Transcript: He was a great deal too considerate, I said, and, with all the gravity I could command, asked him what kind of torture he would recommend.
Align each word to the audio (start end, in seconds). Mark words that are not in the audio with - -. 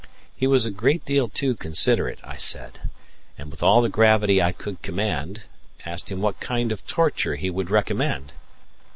He 0.35 0.47
was 0.47 0.65
a 0.65 0.71
great 0.71 1.05
deal 1.05 1.29
too 1.29 1.53
considerate, 1.55 2.19
I 2.23 2.35
said, 2.35 2.89
and, 3.37 3.51
with 3.51 3.61
all 3.61 3.83
the 3.83 3.87
gravity 3.87 4.41
I 4.41 4.51
could 4.51 4.81
command, 4.81 5.43
asked 5.85 6.11
him 6.11 6.21
what 6.23 6.39
kind 6.39 6.71
of 6.71 6.87
torture 6.87 7.35
he 7.35 7.51
would 7.51 7.69
recommend. 7.69 8.33